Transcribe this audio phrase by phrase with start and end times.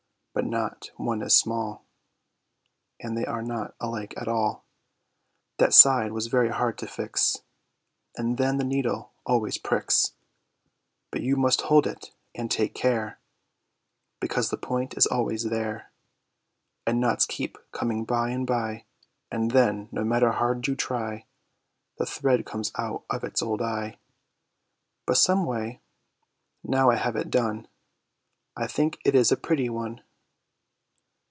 [0.33, 1.83] But not one is small,
[3.01, 4.63] And they are not alike at all.
[5.57, 7.39] That side was very hard to fix.
[8.15, 10.13] And then, the needle always pricks:
[11.11, 13.19] But you must hold it, and take care,
[14.21, 15.91] Because the point is always there;
[16.87, 18.85] And knots keep coming by and by;
[19.29, 21.25] And then, no matter how you try,
[21.97, 23.99] The thread comes out of its old eye!
[25.05, 25.81] But some way,
[26.63, 27.67] now I have it done,
[28.55, 29.99] I think it is a Pretty One.